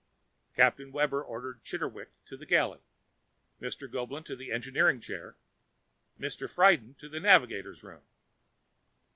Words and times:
Captain 0.55 0.91
Webber 0.91 1.21
ordered 1.23 1.59
Mr. 1.59 1.63
Chitterwick 1.63 2.09
to 2.25 2.35
the 2.35 2.47
galley, 2.47 2.79
Mr. 3.61 3.87
Goeblin 3.87 4.23
to 4.23 4.35
the 4.35 4.51
engineering 4.51 4.99
chair, 4.99 5.35
Mr. 6.19 6.49
Friden 6.49 6.97
to 6.97 7.07
the 7.07 7.19
navigator's 7.19 7.83
room.... 7.83 8.01